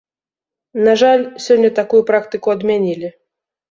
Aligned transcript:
На 0.87 0.95
жаль, 1.03 1.23
сёння 1.49 1.69
такую 1.83 2.03
практыку 2.11 2.47
адмянілі. 2.59 3.17